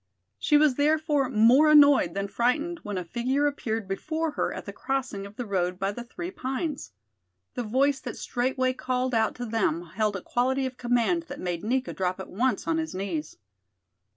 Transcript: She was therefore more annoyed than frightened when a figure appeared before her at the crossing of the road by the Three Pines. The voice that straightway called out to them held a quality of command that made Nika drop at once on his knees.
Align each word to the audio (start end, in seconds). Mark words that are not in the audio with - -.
She 0.39 0.57
was 0.57 0.77
therefore 0.77 1.29
more 1.29 1.69
annoyed 1.69 2.15
than 2.15 2.27
frightened 2.27 2.79
when 2.81 2.97
a 2.97 3.05
figure 3.05 3.45
appeared 3.45 3.87
before 3.87 4.31
her 4.31 4.51
at 4.51 4.65
the 4.65 4.73
crossing 4.73 5.27
of 5.27 5.35
the 5.35 5.45
road 5.45 5.77
by 5.77 5.91
the 5.91 6.03
Three 6.03 6.31
Pines. 6.31 6.91
The 7.53 7.61
voice 7.61 7.99
that 7.99 8.17
straightway 8.17 8.73
called 8.73 9.13
out 9.13 9.35
to 9.35 9.45
them 9.45 9.91
held 9.93 10.15
a 10.15 10.21
quality 10.23 10.65
of 10.65 10.75
command 10.75 11.25
that 11.27 11.39
made 11.39 11.63
Nika 11.63 11.93
drop 11.93 12.19
at 12.19 12.31
once 12.31 12.67
on 12.67 12.79
his 12.79 12.95
knees. 12.95 13.37